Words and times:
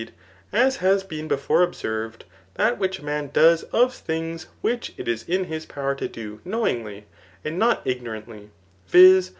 179 0.49 0.67
as 0.67 0.77
has 0.77 1.03
been 1.03 1.27
before 1.27 1.61
observed, 1.61 2.25
that 2.55 2.79
uhich 2.79 2.97
a 2.97 3.05
man 3.05 3.29
does 3.31 3.61
of 3.71 3.93
things 3.93 4.47
which 4.61 4.95
it 4.97 5.07
is 5.07 5.21
in 5.29 5.43
his 5.43 5.67
power 5.67 5.93
to 5.93 6.07
do 6.07 6.41
knowingly» 6.43 7.05
and 7.45 7.59
not 7.59 7.85
ignorantly^ 7.85 8.47
viz. 8.87 9.29